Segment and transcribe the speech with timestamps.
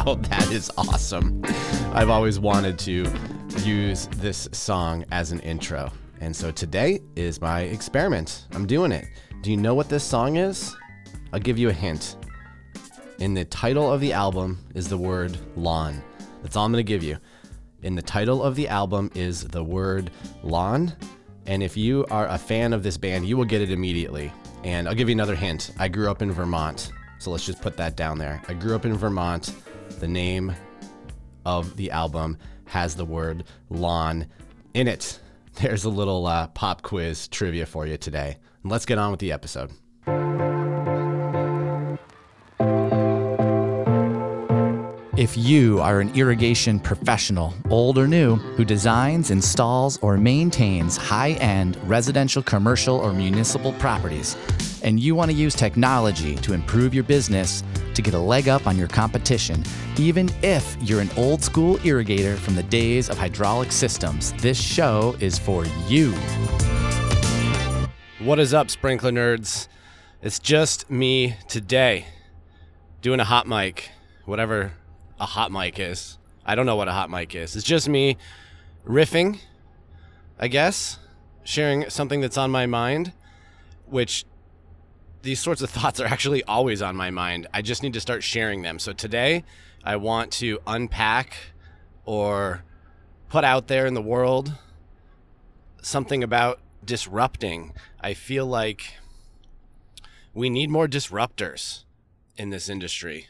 [0.06, 1.42] Oh, that is awesome.
[1.92, 3.06] I've always wanted to
[3.58, 5.92] use this song as an intro.
[6.20, 8.46] And so today is my experiment.
[8.52, 9.04] I'm doing it.
[9.42, 10.74] Do you know what this song is?
[11.34, 12.16] I'll give you a hint.
[13.18, 16.02] In the title of the album is the word lawn.
[16.42, 17.18] That's all I'm going to give you.
[17.82, 20.10] In the title of the album is the word
[20.42, 20.96] lawn.
[21.44, 24.32] And if you are a fan of this band, you will get it immediately.
[24.64, 25.72] And I'll give you another hint.
[25.78, 26.90] I grew up in Vermont.
[27.18, 28.40] So let's just put that down there.
[28.48, 29.52] I grew up in Vermont.
[30.00, 30.56] The name
[31.44, 34.26] of the album has the word lawn
[34.72, 35.20] in it.
[35.60, 38.38] There's a little uh, pop quiz trivia for you today.
[38.64, 39.70] let's get on with the episode.
[45.20, 51.32] If you are an irrigation professional, old or new, who designs, installs, or maintains high
[51.32, 54.34] end residential, commercial, or municipal properties,
[54.82, 57.62] and you want to use technology to improve your business
[57.92, 59.62] to get a leg up on your competition,
[59.98, 65.14] even if you're an old school irrigator from the days of hydraulic systems, this show
[65.20, 66.12] is for you.
[68.20, 69.68] What is up, sprinkler nerds?
[70.22, 72.06] It's just me today
[73.02, 73.90] doing a hot mic,
[74.24, 74.72] whatever
[75.20, 76.18] a hot mic is.
[76.44, 77.54] I don't know what a hot mic is.
[77.54, 78.16] It's just me
[78.84, 79.38] riffing,
[80.38, 80.98] I guess,
[81.44, 83.12] sharing something that's on my mind,
[83.86, 84.24] which
[85.22, 87.46] these sorts of thoughts are actually always on my mind.
[87.52, 88.78] I just need to start sharing them.
[88.78, 89.44] So today,
[89.84, 91.36] I want to unpack
[92.04, 92.64] or
[93.28, 94.54] put out there in the world
[95.82, 97.72] something about disrupting.
[98.00, 98.94] I feel like
[100.32, 101.84] we need more disruptors
[102.36, 103.28] in this industry.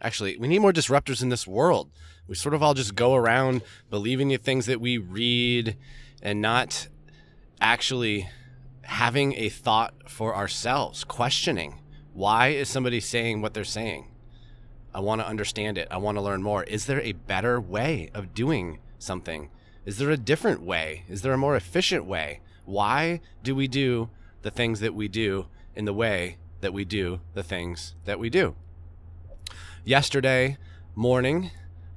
[0.00, 1.90] Actually, we need more disruptors in this world.
[2.28, 5.76] We sort of all just go around believing the things that we read
[6.22, 6.88] and not
[7.60, 8.28] actually
[8.82, 11.80] having a thought for ourselves, questioning
[12.16, 14.06] why is somebody saying what they're saying?
[14.94, 15.86] I want to understand it.
[15.90, 16.64] I want to learn more.
[16.64, 19.50] Is there a better way of doing something?
[19.84, 21.04] Is there a different way?
[21.08, 22.40] Is there a more efficient way?
[22.64, 24.08] Why do we do
[24.40, 28.30] the things that we do in the way that we do the things that we
[28.30, 28.56] do?
[29.86, 30.58] Yesterday
[30.96, 31.52] morning,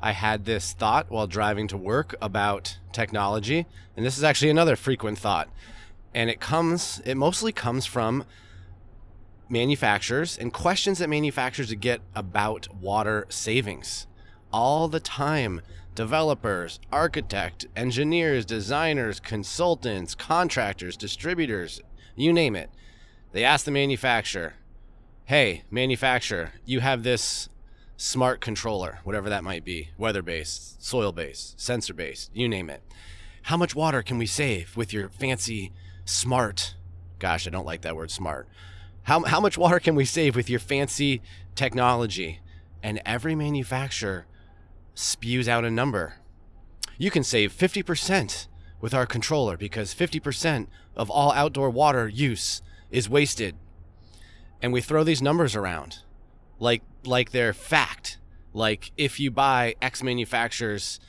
[0.00, 4.74] I had this thought while driving to work about technology, and this is actually another
[4.74, 5.50] frequent thought.
[6.14, 8.24] And it comes, it mostly comes from
[9.50, 14.06] manufacturers and questions that manufacturers get about water savings.
[14.50, 15.60] All the time,
[15.94, 21.82] developers, architects, engineers, designers, consultants, contractors, distributors,
[22.16, 22.70] you name it.
[23.32, 24.54] They ask the manufacturer,
[25.26, 27.50] hey, manufacturer, you have this
[27.96, 32.82] smart controller, whatever that might be, weather based, soil based, sensor based, you name it.
[33.42, 35.72] How much water can we save with your fancy
[36.04, 36.74] smart?
[37.18, 38.48] Gosh, I don't like that word smart.
[39.04, 41.20] How, how much water can we save with your fancy
[41.54, 42.40] technology?
[42.82, 44.26] And every manufacturer
[44.94, 46.14] spews out a number.
[46.96, 48.46] You can save 50%
[48.80, 50.66] with our controller because 50%
[50.96, 53.56] of all outdoor water use is wasted.
[54.62, 55.98] And we throw these numbers around
[56.58, 58.18] like like they're fact.
[58.52, 61.00] Like if you buy X manufacturer's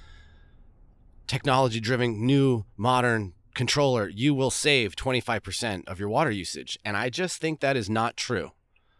[1.28, 6.78] technology driven new modern controller, you will save 25% of your water usage.
[6.84, 8.52] And I just think that is not true.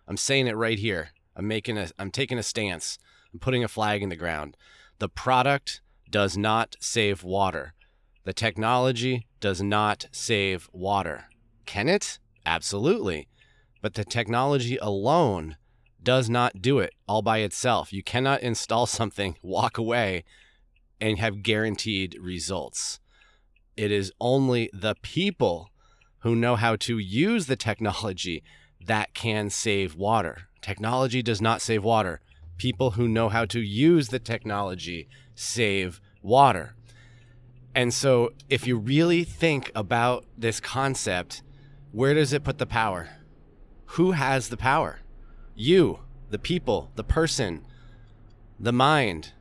[0.08, 1.10] I'm saying it right here.
[1.36, 2.98] I'm making a I'm taking a stance.
[3.34, 4.56] I'm putting a flag in the ground.
[5.00, 7.74] The product does not save water.
[8.24, 11.26] The technology does not save water.
[11.66, 12.20] Can it?
[12.46, 13.28] Absolutely.
[13.82, 15.58] But the technology alone
[16.06, 17.92] does not do it all by itself.
[17.92, 20.24] You cannot install something, walk away,
[21.02, 23.02] and have guaranteed results.
[23.76, 25.72] It is only the people
[26.20, 28.42] who know how to use the technology
[28.86, 30.48] that can save water.
[30.62, 32.22] Technology does not save water.
[32.58, 36.76] People who know how to use the technology save water.
[37.76, 41.44] And so, if you really think about this concept,
[41.92, 43.10] where does it put the power?
[43.88, 45.00] Who has the power?
[45.56, 46.00] You,
[46.32, 47.66] the people, the person,
[48.60, 49.32] the mind,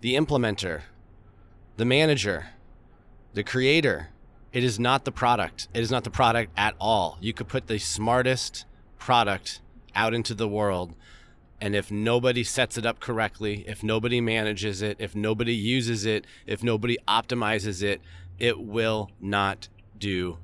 [0.00, 0.82] the implementer,
[1.76, 2.46] the manager,
[3.32, 4.08] the creator.
[4.52, 5.68] It is not the product.
[5.72, 7.16] It is not the product at all.
[7.20, 8.64] You could put the smartest
[8.98, 9.60] product
[9.94, 10.94] out into the world.
[11.60, 16.26] And if nobody sets it up correctly, if nobody manages it, if nobody uses it,
[16.44, 18.00] if nobody optimizes it,
[18.40, 20.38] it will not do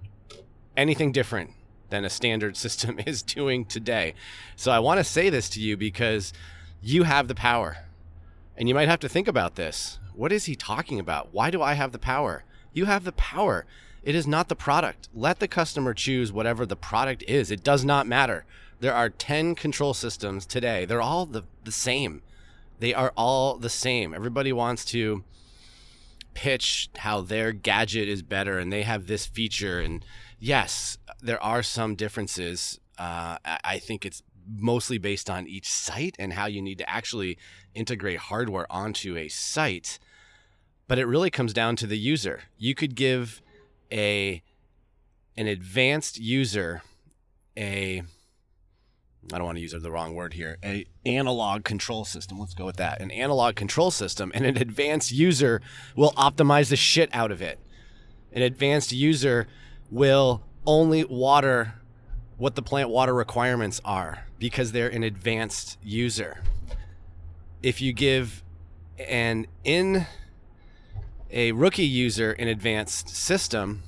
[0.76, 1.50] anything different
[1.90, 4.14] than a standard system is doing today.
[4.56, 6.32] So I want to say this to you because
[6.81, 7.79] you have the power.
[8.56, 9.99] And you might have to think about this.
[10.14, 11.32] What is he talking about?
[11.32, 12.43] Why do I have the power?
[12.73, 13.64] You have the power.
[14.02, 15.08] It is not the product.
[15.14, 17.50] Let the customer choose whatever the product is.
[17.50, 18.44] It does not matter.
[18.81, 20.84] There are 10 control systems today.
[20.84, 22.23] They're all the, the same.
[22.81, 24.14] They are all the same.
[24.14, 25.25] Everybody wants to
[26.34, 29.81] pitch how their gadget is better and they have this feature.
[29.81, 30.05] And
[30.38, 32.79] yes, there are some differences.
[32.99, 37.38] Uh, I think it's mostly based on each site and how you need to actually
[37.75, 39.99] integrate hardware onto a site.
[40.87, 42.43] But it really comes down to the user.
[42.56, 43.43] You could give
[43.93, 44.43] a
[45.37, 46.82] an advanced user
[47.56, 48.02] a
[49.32, 52.38] I don't want to use the wrong word here, a analog control system.
[52.38, 53.02] Let's go with that.
[53.02, 55.61] An analog control system and an advanced user
[55.94, 57.58] will optimize the shit out of it.
[58.32, 59.46] An advanced user
[59.90, 61.75] will only water
[62.37, 66.43] what the plant water requirements are because they're an advanced user.
[67.62, 68.44] If you give
[68.99, 70.06] an in
[71.31, 73.82] a rookie user an advanced system,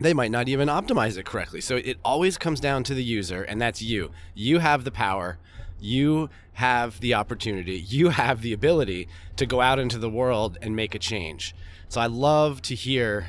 [0.00, 1.60] they might not even optimize it correctly.
[1.60, 4.10] So it always comes down to the user, and that's you.
[4.34, 5.38] You have the power,
[5.78, 10.74] you have the opportunity, you have the ability to go out into the world and
[10.74, 11.54] make a change.
[11.88, 13.26] So I love to hear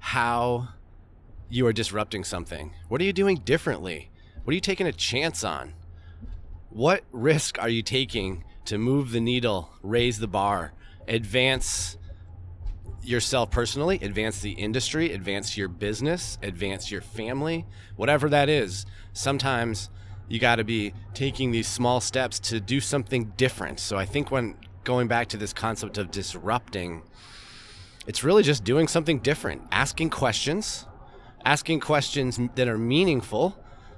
[0.00, 0.68] how
[1.52, 2.72] you are disrupting something.
[2.88, 4.10] What are you doing differently?
[4.42, 5.74] What are you taking a chance on?
[6.70, 10.72] What risk are you taking to move the needle, raise the bar,
[11.06, 11.98] advance
[13.02, 17.66] yourself personally, advance the industry, advance your business, advance your family,
[17.96, 18.86] whatever that is.
[19.12, 19.90] Sometimes
[20.28, 23.78] you got to be taking these small steps to do something different.
[23.78, 27.02] So I think when going back to this concept of disrupting,
[28.06, 30.86] it's really just doing something different, asking questions,
[31.44, 33.56] asking questions that are meaningful,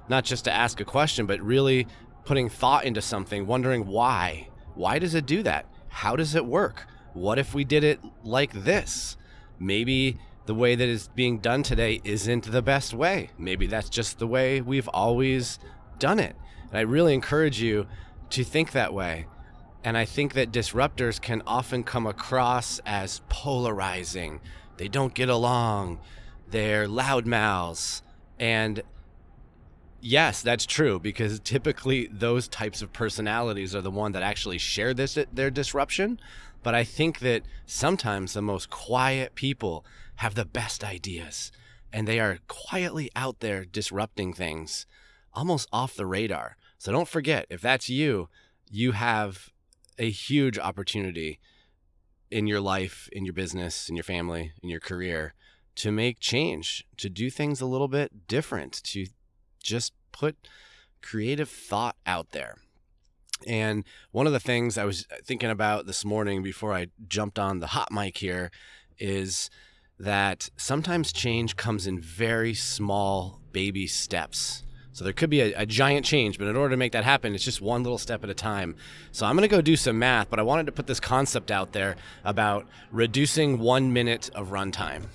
[0.08, 1.86] not just to ask a question, but really
[2.24, 4.48] putting thought into something, wondering why.
[4.74, 5.66] Why does it do that?
[5.88, 6.86] How does it work?
[7.12, 9.16] What if we did it like this?
[9.58, 13.30] Maybe the way that is being done today isn't the best way.
[13.38, 15.58] Maybe that's just the way we've always
[15.98, 16.36] done it.
[16.70, 17.86] And I really encourage you
[18.30, 19.26] to think that way.
[19.84, 24.40] And I think that disruptors can often come across as polarizing.
[24.76, 26.00] They don't get along.
[26.50, 28.02] They're loud mouths.
[28.38, 28.82] And
[30.00, 34.94] yes, that's true because typically those types of personalities are the one that actually share
[34.94, 36.20] this their disruption.
[36.62, 39.84] But I think that sometimes the most quiet people
[40.16, 41.52] have the best ideas
[41.92, 44.86] and they are quietly out there disrupting things
[45.32, 46.56] almost off the radar.
[46.78, 48.28] So don't forget, if that's you,
[48.70, 49.50] you have
[49.98, 51.38] a huge opportunity
[52.30, 55.34] in your life, in your business, in your family, in your career
[55.76, 59.06] to make change, to do things a little bit different, to
[59.62, 60.36] just put
[61.02, 62.56] creative thought out there.
[63.46, 67.60] And one of the things I was thinking about this morning before I jumped on
[67.60, 68.50] the hot mic here
[68.98, 69.50] is
[69.98, 74.62] that sometimes change comes in very small baby steps.
[74.92, 77.34] So there could be a, a, giant change, but in order to make that happen,
[77.34, 78.76] it's just one little step at a time.
[79.10, 81.50] So I'm going to go do some math, but I wanted to put this concept
[81.50, 85.06] out there about reducing one minute of runtime.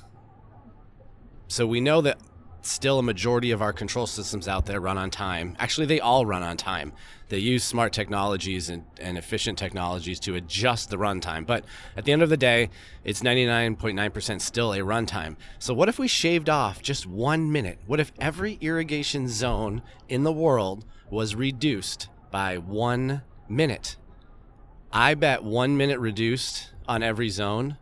[1.50, 2.20] So we know that
[2.62, 5.56] still a majority of our control systems out there run on time.
[5.58, 6.94] Actually, they all run on time.
[7.30, 11.48] They use smart technologies and, and efficient technologies to adjust the runtime.
[11.48, 11.66] But
[11.98, 12.70] at the end of the day,
[13.04, 15.38] it's 99.9% still a runtime.
[15.58, 17.80] So, what if we shaved off just one minute?
[17.88, 23.98] What if every irrigation zone in the world was reduced by one minute?
[24.94, 27.78] I bet one minute reduced on every zone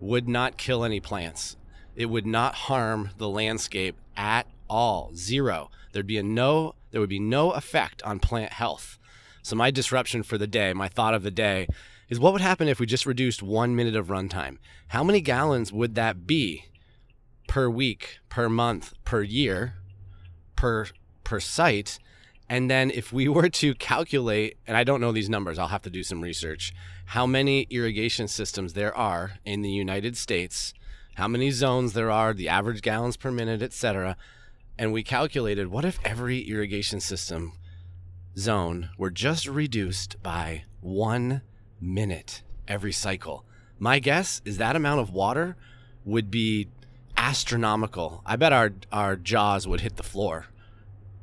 [0.00, 1.56] would not kill any plants.
[1.94, 5.10] It would not harm the landscape at all.
[5.14, 5.70] Zero.
[5.92, 8.98] There'd be a no there would be no effect on plant health.
[9.42, 11.66] So my disruption for the day, my thought of the day
[12.08, 14.58] is what would happen if we just reduced 1 minute of runtime?
[14.88, 16.66] How many gallons would that be
[17.48, 19.74] per week, per month, per year,
[20.54, 20.86] per
[21.24, 21.98] per site?
[22.48, 25.82] And then if we were to calculate, and I don't know these numbers, I'll have
[25.82, 26.74] to do some research,
[27.06, 30.74] how many irrigation systems there are in the United States
[31.14, 34.16] how many zones there are, the average gallons per minute, etc.
[34.78, 37.52] And we calculated what if every irrigation system
[38.36, 41.42] zone were just reduced by one
[41.80, 43.44] minute every cycle.
[43.78, 45.56] My guess is that amount of water
[46.04, 46.68] would be
[47.16, 48.22] astronomical.
[48.24, 50.46] I bet our, our jaws would hit the floor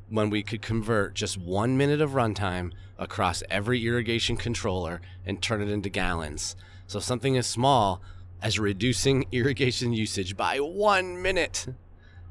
[0.10, 5.62] when we could convert just one minute of runtime across every irrigation controller and turn
[5.62, 6.56] it into gallons.
[6.88, 8.02] So something as small
[8.42, 11.68] as reducing irrigation usage by one minute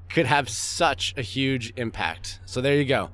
[0.08, 2.40] could have such a huge impact.
[2.46, 3.10] So there you go.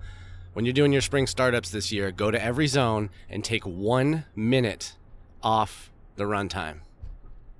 [0.52, 4.24] When you're doing your spring startups this year, go to every zone and take one
[4.36, 4.94] minute
[5.42, 6.78] off the runtime.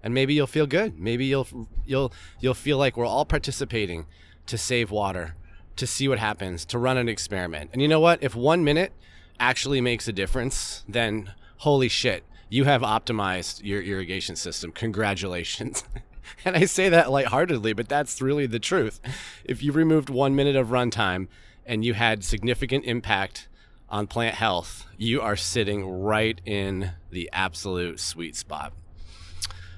[0.03, 0.99] And maybe you'll feel good.
[0.99, 1.49] Maybe you'll
[1.85, 4.07] you'll you'll feel like we're all participating
[4.47, 5.35] to save water,
[5.77, 7.71] to see what happens, to run an experiment.
[7.73, 8.23] And you know what?
[8.23, 8.93] If one minute
[9.41, 14.73] actually makes a difference, then holy shit, You have optimized your irrigation system.
[14.73, 15.85] Congratulations.
[16.45, 19.01] and I say that lightheartedly, but that's really the truth.
[19.45, 21.29] If you removed one minute of runtime
[21.67, 23.49] and you had significant impact
[23.89, 28.73] on plant health, you are sitting right in the absolute sweet spot.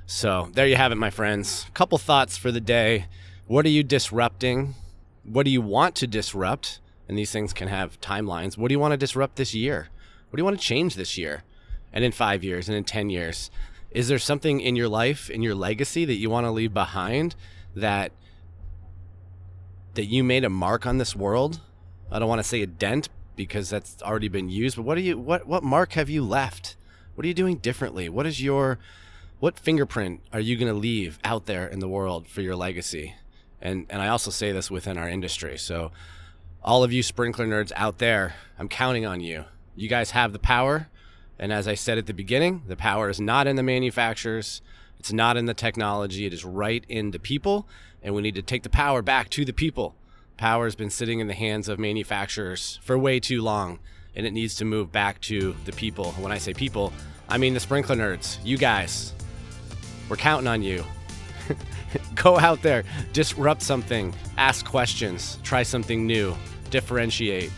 [0.06, 1.66] So there you have it, my friends.
[1.68, 3.06] A couple thoughts for the day.
[3.46, 4.74] What are you disrupting?
[5.24, 6.80] What do you want to disrupt?
[7.08, 8.56] And these things can have timelines.
[8.56, 9.88] What do you want to disrupt this year?
[10.30, 11.42] What do you want to change this year?
[11.96, 13.50] And in five years and in 10 years?
[13.90, 17.34] Is there something in your life, in your legacy that you want to leave behind
[17.74, 18.12] that
[19.94, 21.62] that you made a mark on this world?
[22.12, 25.00] I don't want to say a dent because that's already been used, but what do
[25.00, 26.76] you what what mark have you left?
[27.14, 28.10] What are you doing differently?
[28.10, 28.78] What is your
[29.40, 33.14] what fingerprint are you going to leave out there in the world for your legacy?
[33.62, 35.56] And and I also say this within our industry.
[35.56, 35.92] So
[36.62, 39.46] all of you sprinkler nerds out there, I'm counting on you.
[39.74, 40.88] You guys have the power.
[41.38, 44.62] And as I said at the beginning, the power is not in the manufacturers,
[44.98, 47.68] it's not in the technology, it is right in the people.
[48.02, 49.94] And we need to take the power back to the people.
[50.36, 53.78] Power has been sitting in the hands of manufacturers for way too long,
[54.14, 56.12] and it needs to move back to the people.
[56.12, 56.92] When I say people,
[57.28, 59.12] I mean the sprinkler nerds, you guys.
[60.08, 60.84] We're counting on you.
[62.14, 66.36] Go out there, disrupt something, ask questions, try something new,
[66.70, 67.50] differentiate,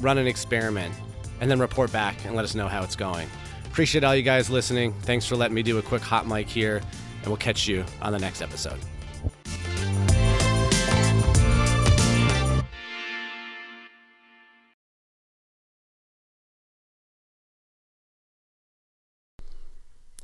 [0.00, 0.94] run an experiment,
[1.40, 3.28] and then report back and let us know how it's going.
[3.66, 4.92] Appreciate all you guys listening.
[5.02, 6.82] Thanks for letting me do a quick hot mic here,
[7.18, 8.78] and we'll catch you on the next episode.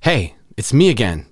[0.01, 1.27] Hey, it's me again.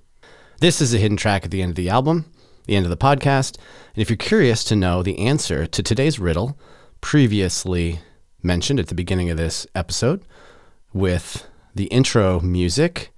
[0.58, 2.24] This is a hidden track at the end of the album,
[2.66, 3.56] the end of the podcast.
[3.94, 6.58] And if you're curious to know the answer to today's riddle,
[7.00, 8.00] previously
[8.44, 10.22] mentioned at the beginning of this episode
[10.92, 13.12] with the intro music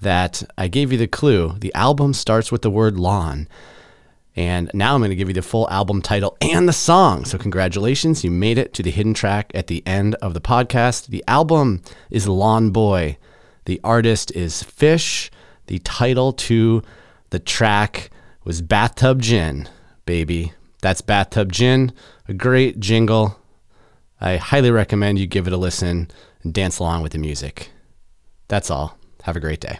[0.00, 1.54] that I gave you the clue.
[1.58, 3.48] The album starts with the word lawn.
[4.36, 7.24] And now I'm going to give you the full album title and the song.
[7.24, 11.06] So, congratulations, you made it to the hidden track at the end of the podcast.
[11.06, 13.16] The album is Lawn Boy.
[13.66, 15.30] The artist is Phish.
[15.68, 16.82] The title to
[17.30, 18.10] the track
[18.42, 19.68] was Bathtub Gin,
[20.04, 20.52] baby.
[20.82, 21.92] That's Bathtub Gin,
[22.28, 23.38] a great jingle.
[24.20, 26.10] I highly recommend you give it a listen
[26.42, 27.70] and dance along with the music.
[28.48, 28.98] That's all.
[29.22, 29.78] Have a great day.